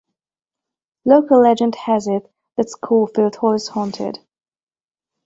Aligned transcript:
Local 1.05 1.43
legend 1.43 1.75
has 1.75 2.07
it 2.07 2.27
that 2.57 2.71
Schoolfield 2.71 3.35
Hall 3.35 3.53
is 3.53 3.67
haunted. 3.67 4.17